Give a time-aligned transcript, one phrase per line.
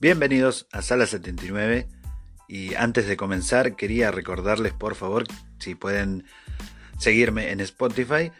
[0.00, 1.86] Bienvenidos a Sala 79
[2.48, 5.24] y antes de comenzar quería recordarles por favor
[5.58, 6.24] si pueden
[6.98, 8.32] seguirme en Spotify,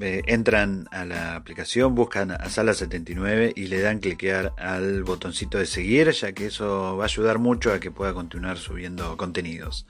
[0.00, 5.58] eh, entran a la aplicación, buscan a Sala 79 y le dan cliquear al botoncito
[5.58, 9.86] de seguir ya que eso va a ayudar mucho a que pueda continuar subiendo contenidos.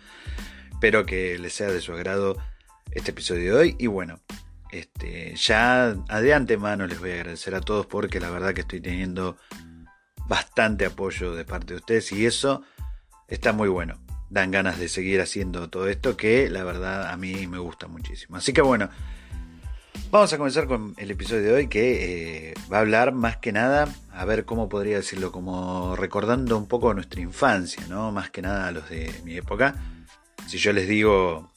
[0.72, 2.36] Espero que les sea de su agrado
[2.94, 4.20] este episodio de hoy y bueno,
[4.70, 8.80] este, ya de antemano les voy a agradecer a todos porque la verdad que estoy
[8.80, 9.36] teniendo
[10.26, 12.62] bastante apoyo de parte de ustedes y eso
[13.28, 13.98] está muy bueno.
[14.30, 18.36] Dan ganas de seguir haciendo todo esto que la verdad a mí me gusta muchísimo.
[18.36, 18.88] Así que bueno,
[20.10, 23.52] vamos a comenzar con el episodio de hoy que eh, va a hablar más que
[23.52, 28.10] nada, a ver cómo podría decirlo, como recordando un poco nuestra infancia, ¿no?
[28.10, 29.76] Más que nada a los de mi época.
[30.48, 31.52] Si yo les digo,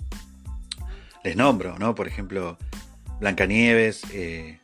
[1.24, 1.96] les nombro, ¿no?
[1.96, 2.58] Por ejemplo,
[3.20, 4.60] Blancanieves, eh,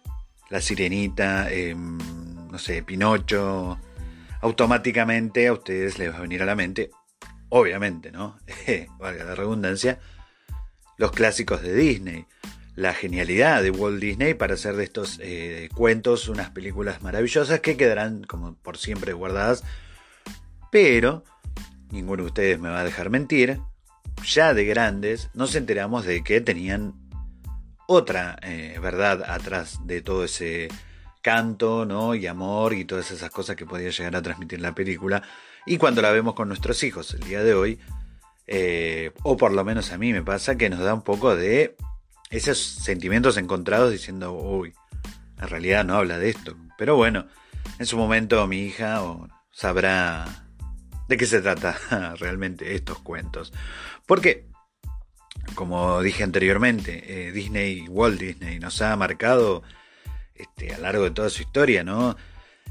[0.49, 1.97] La Sirenita, em,
[2.51, 3.79] no sé, Pinocho,
[4.41, 6.91] automáticamente a ustedes les va a venir a la mente,
[7.49, 8.37] obviamente, ¿no?
[8.99, 9.99] Valga la redundancia,
[10.97, 12.25] los clásicos de Disney.
[12.75, 17.77] La genialidad de Walt Disney para hacer de estos eh, cuentos unas películas maravillosas que
[17.77, 19.63] quedarán como por siempre guardadas.
[20.71, 21.23] Pero,
[21.91, 23.59] ninguno de ustedes me va a dejar mentir,
[24.25, 26.93] ya de grandes nos enteramos de que tenían
[27.87, 30.69] otra eh, verdad atrás de todo ese
[31.21, 32.15] canto, ¿no?
[32.15, 35.23] Y amor y todas esas cosas que podía llegar a transmitir la película.
[35.65, 37.79] Y cuando la vemos con nuestros hijos el día de hoy,
[38.47, 41.77] eh, o por lo menos a mí me pasa que nos da un poco de
[42.29, 44.73] esos sentimientos encontrados diciendo, uy,
[45.39, 46.55] en realidad no habla de esto.
[46.77, 47.27] Pero bueno,
[47.79, 49.01] en su momento mi hija
[49.51, 50.42] sabrá
[51.07, 51.77] de qué se trata
[52.19, 53.53] realmente estos cuentos.
[54.05, 54.45] Porque,
[55.55, 59.63] como dije anteriormente, eh, Disney, Walt Disney nos ha marcado
[60.35, 62.15] este, a lo largo de toda su historia, ¿no?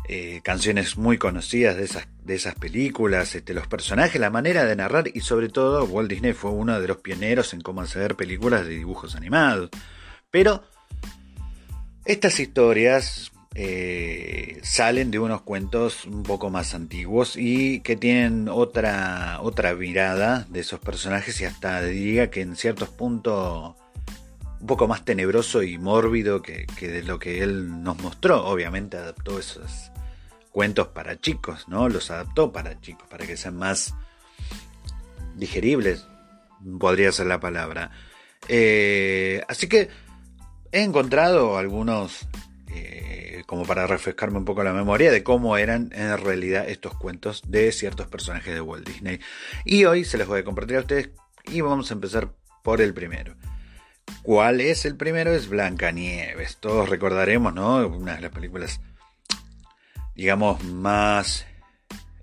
[0.08, 4.74] Eh, canciones muy conocidas de esas, de esas películas, este, los personajes, la manera de
[4.74, 8.64] narrar y sobre todo Walt Disney fue uno de los pioneros en cómo hacer películas
[8.66, 9.70] de dibujos animados.
[10.30, 10.64] Pero
[12.04, 19.38] estas historias eh, salen de unos cuentos un poco más antiguos y que tienen otra,
[19.42, 23.74] otra mirada de esos personajes y hasta diría que en ciertos puntos
[24.62, 28.44] un poco más tenebroso y mórbido que, de lo que él nos mostró.
[28.46, 29.90] Obviamente adaptó esos
[30.50, 31.88] cuentos para chicos, ¿no?
[31.88, 33.94] Los adaptó para chicos, para que sean más
[35.34, 36.06] digeribles,
[36.78, 37.90] podría ser la palabra.
[38.48, 39.88] Eh, así que
[40.70, 42.28] he encontrado algunos,
[42.74, 47.42] eh, como para refrescarme un poco la memoria, de cómo eran en realidad estos cuentos
[47.46, 49.20] de ciertos personajes de Walt Disney.
[49.64, 51.10] Y hoy se los voy a compartir a ustedes
[51.44, 53.34] y vamos a empezar por el primero.
[54.22, 55.32] ¿Cuál es el primero?
[55.32, 56.58] Es Blancanieves.
[56.58, 57.86] Todos recordaremos, ¿no?
[57.86, 58.80] Una de las películas,
[60.14, 61.46] digamos, más...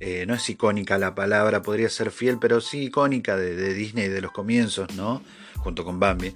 [0.02, 4.22] Eh, no es icónica la palabra, podría ser fiel, pero sí icónica de, Disney de
[4.22, 5.22] los comienzos, ¿no?
[5.58, 6.34] Junto con Bambi.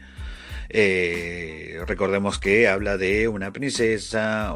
[0.69, 4.56] Eh, recordemos que habla de una princesa,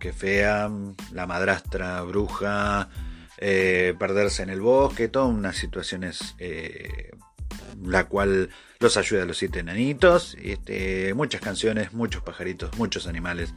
[0.00, 0.70] que fea,
[1.12, 2.88] la madrastra bruja,
[3.38, 6.34] eh, perderse en el bosque, todas unas situaciones
[7.82, 8.50] la cual
[8.80, 13.54] los ayuda a los siete enanitos, este, muchas canciones, muchos pajaritos, muchos animales,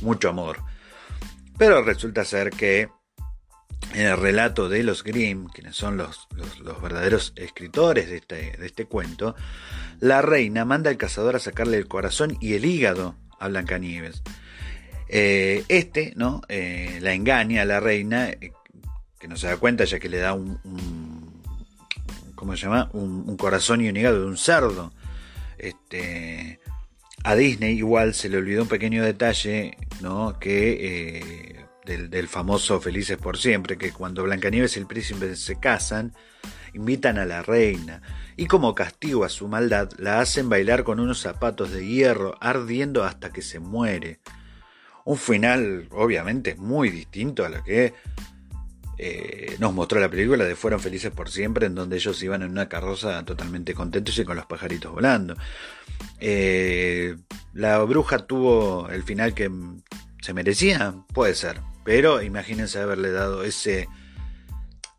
[0.00, 0.58] mucho amor.
[1.58, 2.88] Pero resulta ser que
[3.94, 6.28] en el relato de los Grimm, quienes son los,
[6.60, 9.34] los, verdaderos escritores de este, de este, cuento,
[10.00, 14.22] la reina manda al cazador a sacarle el corazón y el hígado a Blancanieves.
[15.08, 16.42] Eh, este, ¿no?
[16.48, 18.52] Eh, la engaña a la reina, eh,
[19.18, 20.58] que no se da cuenta ya que le da un
[22.44, 22.90] ¿cómo se llama?
[22.92, 24.92] Un, corazón y un hígado de un cerdo.
[25.56, 26.60] Este,
[27.22, 30.38] a Disney igual se le olvidó un pequeño detalle, ¿no?
[30.38, 31.53] Que
[31.84, 36.14] del, famoso Felices por Siempre, que cuando Blancanieves y el príncipe se casan,
[36.72, 38.02] invitan a la reina
[38.36, 43.04] y como castigo a su maldad la hacen bailar con unos zapatos de hierro ardiendo
[43.04, 44.20] hasta que se muere.
[45.04, 47.94] Un final obviamente muy distinto a lo que
[48.96, 52.50] eh, nos mostró la película de Fueron Felices por Siempre, en donde ellos iban en
[52.50, 55.36] una carroza totalmente contentos y con los pajaritos volando.
[56.20, 57.16] Eh,
[57.52, 59.50] la bruja tuvo el final que
[60.20, 63.88] se merecía, puede ser, pero imagínense haberle dado ese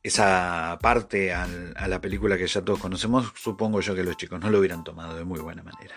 [0.05, 1.47] esa parte a
[1.87, 5.17] la película que ya todos conocemos, supongo yo que los chicos no lo hubieran tomado
[5.17, 5.95] de muy buena manera.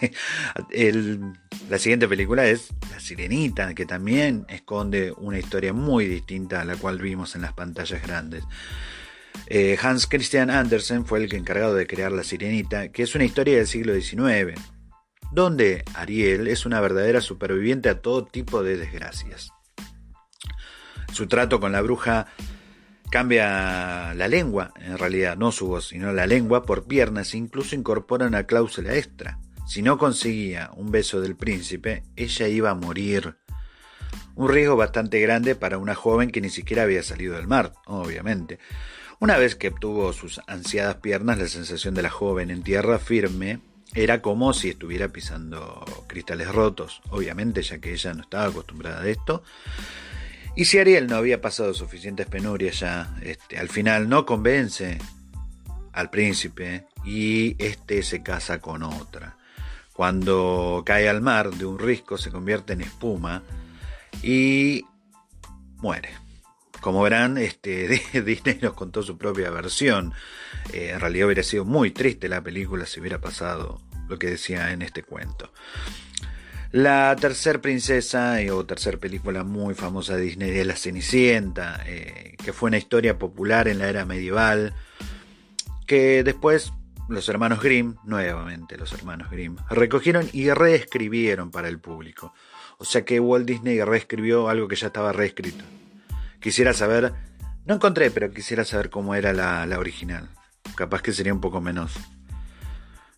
[1.68, 6.76] la siguiente película es La Sirenita, que también esconde una historia muy distinta a la
[6.76, 8.44] cual vimos en las pantallas grandes.
[9.46, 13.58] Eh, Hans Christian Andersen fue el encargado de crear La Sirenita, que es una historia
[13.58, 14.58] del siglo XIX,
[15.32, 19.52] donde Ariel es una verdadera superviviente a todo tipo de desgracias.
[21.12, 22.26] Su trato con la bruja
[23.10, 27.74] Cambia la lengua, en realidad, no su voz, sino la lengua por piernas e incluso
[27.74, 29.40] incorpora una cláusula extra.
[29.66, 33.36] Si no conseguía un beso del príncipe, ella iba a morir.
[34.36, 38.60] Un riesgo bastante grande para una joven que ni siquiera había salido del mar, obviamente.
[39.18, 43.58] Una vez que obtuvo sus ansiadas piernas, la sensación de la joven en tierra firme
[43.92, 49.08] era como si estuviera pisando cristales rotos, obviamente, ya que ella no estaba acostumbrada a
[49.08, 49.42] esto.
[50.56, 54.98] Y si Ariel no había pasado suficientes penurias ya, este, al final no convence
[55.92, 59.36] al príncipe y este se casa con otra.
[59.92, 63.42] Cuando cae al mar de un risco se convierte en espuma
[64.22, 64.84] y
[65.78, 66.10] muere.
[66.80, 70.14] Como verán, este, Disney nos contó su propia versión.
[70.72, 74.72] Eh, en realidad hubiera sido muy triste la película si hubiera pasado lo que decía
[74.72, 75.52] en este cuento.
[76.72, 82.36] La tercer princesa eh, o tercer película muy famosa de Disney es La Cenicienta, eh,
[82.42, 84.72] que fue una historia popular en la era medieval,
[85.88, 86.72] que después
[87.08, 92.34] los hermanos Grimm, nuevamente los hermanos Grimm, recogieron y reescribieron para el público.
[92.78, 95.64] O sea que Walt Disney reescribió algo que ya estaba reescrito.
[96.38, 97.12] Quisiera saber,
[97.66, 100.28] no encontré, pero quisiera saber cómo era la, original.
[100.76, 101.94] Capaz que sería un poco menos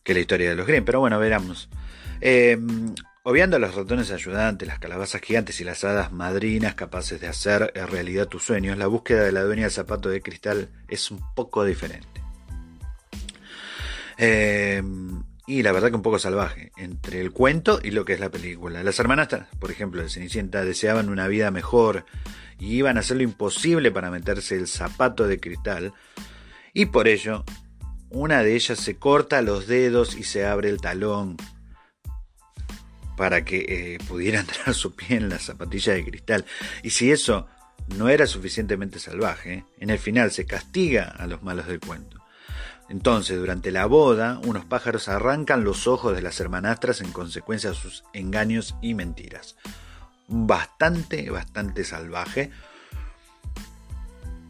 [0.03, 1.69] que la historia de los Grimm, pero bueno, veremos.
[2.23, 2.59] Eh,
[3.25, 7.73] Obviando a los ratones ayudantes, las calabazas gigantes y las hadas madrinas capaces de hacer
[7.89, 11.65] realidad tus sueños, la búsqueda de la dueña del zapato de cristal es un poco
[11.65, 12.21] diferente.
[14.19, 18.21] Em, y la verdad que un poco salvaje, entre el cuento y lo que es
[18.21, 18.83] la película.
[18.83, 19.29] Las hermanas,
[19.61, 22.05] por ejemplo, de Cenicienta, deseaban una vida mejor
[22.59, 25.93] y iban a hacer lo imposible para meterse el zapato de cristal,
[26.75, 27.45] y por ello,
[28.11, 31.37] una de ellas se corta los dedos y se abre el talón
[33.23, 36.45] para que eh, pudiera entrar su pie en la zapatilla de cristal.
[36.83, 37.47] Y si eso
[37.97, 42.19] no era suficientemente salvaje, en el final se castiga a los malos del cuento.
[42.89, 47.77] Entonces, durante la boda, unos pájaros arrancan los ojos de las hermanastras en consecuencia de
[47.77, 49.55] sus engaños y mentiras.
[50.27, 52.51] Bastante, bastante salvaje.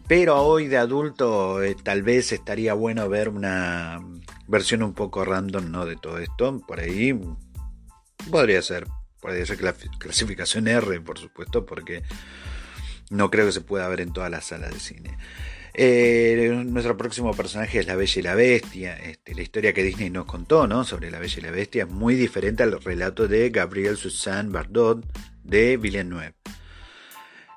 [0.08, 4.00] Pero hoy de adulto eh, tal vez estaría bueno ver una
[4.48, 5.84] versión un poco random ¿no?
[5.84, 6.58] de todo esto.
[6.66, 7.12] Por ahí
[8.30, 8.86] Podría ser.
[9.20, 9.58] Podría ser
[9.98, 12.02] clasificación R, por supuesto, porque
[13.10, 15.16] no creo que se pueda ver en todas las salas de cine.
[15.74, 18.96] Eh, nuestro próximo personaje es la Bella y la Bestia.
[18.96, 20.84] Este, la historia que Disney nos contó ¿no?
[20.84, 25.06] sobre la Bella y la Bestia es muy diferente al relato de Gabriel Suzanne Bardot
[25.42, 26.34] de Villeneuve.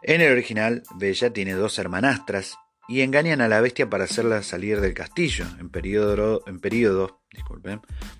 [0.03, 2.57] En el original, Bella tiene dos hermanastras
[2.87, 7.21] y engañan a la bestia para hacerla salir del castillo en periodos en periodo,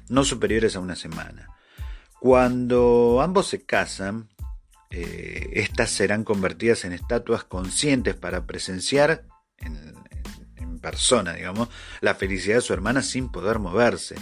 [0.09, 1.54] no superiores a una semana.
[2.25, 4.29] Cuando ambos se casan,
[4.89, 9.27] eh, estas serán convertidas en estatuas conscientes para presenciar
[9.59, 9.93] en,
[10.81, 11.69] persona, digamos,
[12.01, 14.15] la felicidad de su hermana sin poder moverse.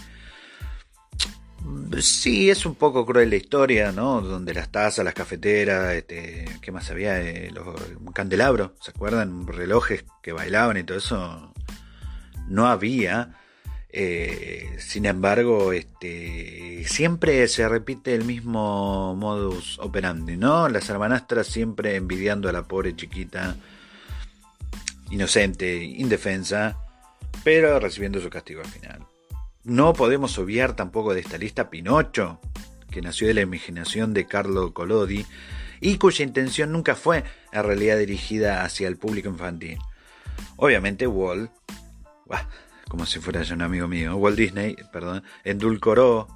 [2.01, 4.20] Sí, es un poco cruel la historia, ¿no?
[4.20, 7.22] Donde las tazas, las cafeteras, este, ¿qué más había?
[7.22, 7.74] Eh, los
[8.13, 9.48] candelabros, ¿se acuerdan?
[9.48, 11.54] Relojes que bailaban y todo eso.
[12.50, 13.39] No había.
[13.96, 20.68] Eh, sin embargo, este, siempre se repite el mismo modus operandi, ¿no?
[20.68, 23.56] Las hermanastras siempre envidiando a la pobre chiquita,
[25.12, 26.76] inocente, indefensa,
[27.44, 29.06] pero recibiendo su castigo al final.
[29.64, 32.40] No podemos obviar tampoco de esta lista Pinocho,
[32.90, 35.24] que nació de la imaginación de Carlo Collodi
[35.82, 39.78] y cuya intención nunca fue en realidad dirigida hacia el público infantil.
[40.56, 41.52] Obviamente Walt
[42.90, 46.28] como si fuera un amigo mío, Walt Disney, perdón, endulcoró,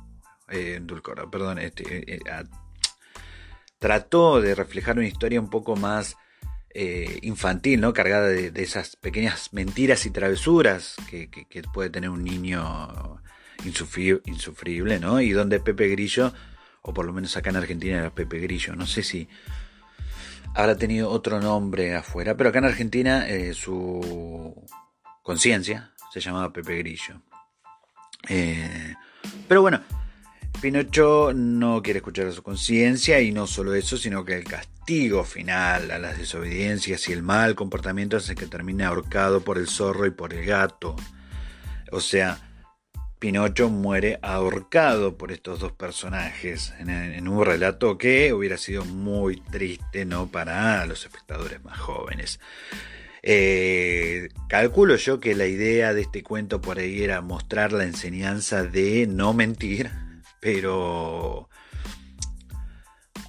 [0.50, 2.44] eh, endulcoró, perdón, este, eh, eh,
[3.80, 6.16] trató de reflejar una historia un poco más
[7.24, 7.92] infantil, ¿no?
[7.92, 11.28] Cargada de, esas pequeñas mentiras y travesuras que,
[11.74, 13.20] puede tener un niño
[13.64, 15.20] insufrible, ¿no?
[15.20, 16.34] Y donde Pepe Grillo,
[16.84, 19.28] o por lo menos acá en Argentina era Pepe Grillo, no sé si
[20.58, 24.66] habrá tenido otro nombre afuera, pero acá en Argentina eh, su
[25.22, 27.22] conciencia se llamaba Pepe Grillo.
[28.30, 28.96] Eh,
[29.48, 29.82] pero bueno,
[30.62, 35.24] Pinocho no quiere escuchar a su conciencia y no solo eso, sino que el castigo
[35.24, 40.06] final a las desobediencias y el mal comportamiento hace que termine ahorcado por el zorro
[40.06, 40.96] y por el gato.
[41.92, 42.40] O sea,
[43.20, 50.06] Pinocho muere ahorcado por estos dos personajes en, un relato que hubiera sido muy triste
[50.06, 52.40] no para los espectadores más jóvenes.
[53.24, 58.64] Eh, calculo yo que la idea de este cuento por ahí era mostrar la enseñanza
[58.64, 59.92] de no mentir,
[60.40, 61.50] pero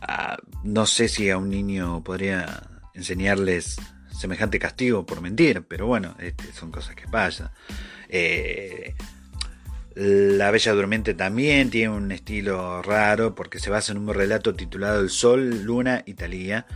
[0.02, 2.62] ah, no sé si a un niño podría
[2.94, 3.76] enseñarles
[4.18, 7.50] semejante castigo por mentir, pero bueno, este, son cosas que pasan.
[8.08, 8.94] Eh,
[9.94, 15.00] la Bella Durmiente también tiene un estilo raro porque se basa en un relato titulado
[15.00, 16.66] El Sol, Luna, Italia,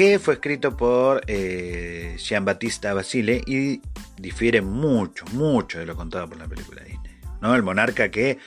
[0.00, 3.82] que fue escrito por eh, Giambattista Basile y
[4.16, 7.20] difiere mucho, mucho de lo contado por la película Disney.
[7.42, 7.54] ¿no?
[7.54, 8.38] El monarca que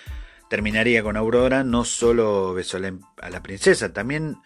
[0.49, 2.79] terminaría con Aurora no solo besó
[3.21, 4.37] a la princesa, también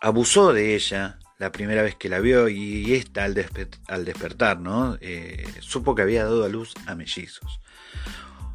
[0.00, 4.96] abusó de ella la primera vez que la vio y esta al, despertar, ¿no?
[5.02, 7.60] Eh, supo que había dado a luz a mellizos.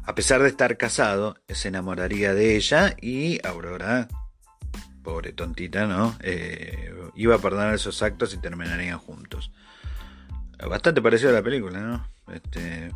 [0.02, 4.08] A pesar de estar casado, se enamoraría de ella y Aurora,
[5.02, 6.16] pobre tontita, ¿no?
[6.20, 9.50] Eh, iba a perdonar esos actos y terminarían juntos.
[10.68, 12.08] Bastante parecido a la película, ¿no?
[12.32, 12.92] Este,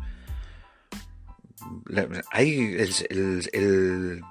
[2.31, 2.77] ahí
[3.09, 4.21] el,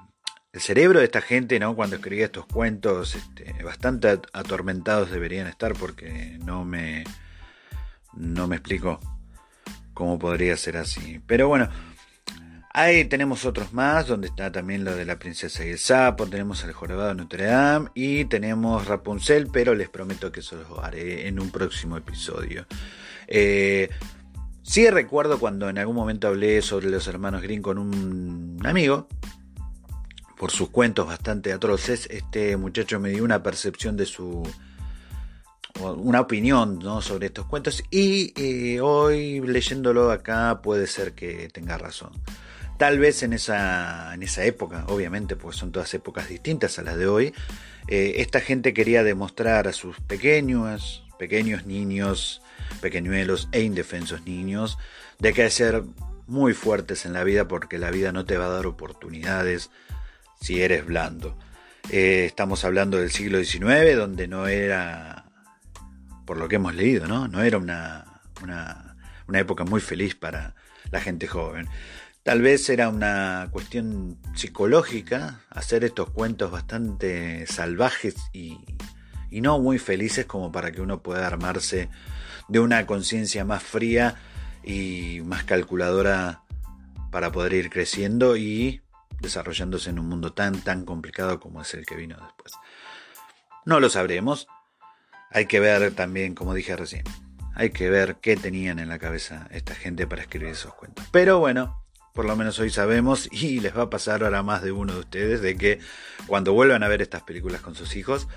[0.53, 1.75] cerebro de esta gente, ¿no?
[1.75, 7.03] Cuando escribía estos cuentos, este, bastante atormentados deberían estar porque no me,
[8.13, 8.99] no me explico
[9.93, 11.21] cómo podría ser así.
[11.27, 11.69] Pero bueno,
[12.77, 16.61] Ahí tenemos otros más, donde está también lo de la princesa y el sapo, tenemos
[16.65, 21.29] el jorobado de Notre Dame y tenemos Rapunzel, pero les prometo que eso lo haré
[21.29, 22.67] en un próximo episodio.
[23.27, 23.89] Eh,
[24.61, 29.07] sí recuerdo cuando en algún momento hablé sobre los hermanos Green con un amigo,
[30.37, 34.43] por sus cuentos bastante atroces, este muchacho me dio una percepción de su
[35.79, 42.11] una opinión sobre estos cuentos y eh, hoy leyéndolo acá puede ser que tenga razón.
[42.77, 46.97] Tal vez en esa, en esa época, obviamente, porque son todas épocas distintas a las
[46.97, 47.33] de hoy,
[47.87, 52.41] eh, esta gente quería demostrar a sus pequeños, pequeños niños,
[52.81, 54.77] pequeñuelos e indefensos niños,
[55.19, 55.83] de que hay que ser
[56.27, 59.69] muy fuertes en la vida porque la vida no te va a dar oportunidades
[60.41, 61.37] si eres blando.
[61.91, 65.25] Eh, estamos hablando del siglo XIX, donde no era,
[66.25, 70.55] por lo que hemos leído, no, no era una, una, una época muy feliz para
[70.91, 71.67] la gente joven.
[72.25, 78.57] Tal vez era una cuestión psicológica hacer estos cuentos bastante salvajes y,
[79.29, 81.87] no muy felices como para que uno pueda armarse
[82.47, 84.15] de una conciencia más fría
[84.63, 86.41] y más calculadora
[87.11, 88.81] para poder ir creciendo y
[89.21, 92.53] desarrollándose en un mundo tan tan complicado como es el que vino después.
[93.65, 94.47] No lo sabremos.
[95.29, 97.03] Hay que ver también, como dije recién,
[97.53, 101.05] hay que ver qué tenían en la cabeza esta gente para escribir esos cuentos.
[101.11, 101.84] Pero bueno,
[102.15, 104.99] por lo menos hoy sabemos, y les va a pasar ahora más de uno de
[105.01, 105.79] ustedes, de que
[106.25, 108.27] cuando vuelvan a ver estas películas con sus hijos,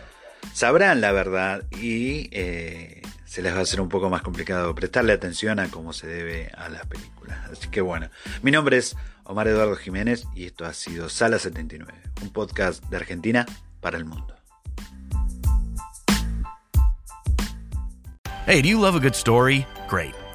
[0.53, 5.13] sabrán la verdad y eh, se les va a hacer un poco más complicado prestarle
[5.13, 7.39] atención a cómo se debe a las películas.
[7.51, 8.11] Así que bueno,
[8.43, 11.93] mi nombre es Omar Eduardo Jiménez y esto ha sido Sala 79,
[12.23, 13.47] un podcast de Argentina
[13.81, 14.35] para el mundo.
[18.47, 19.67] Hey, do you love a good story?
[19.91, 20.15] Great.